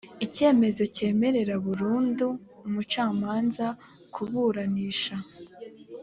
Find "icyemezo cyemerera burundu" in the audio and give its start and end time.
0.25-2.27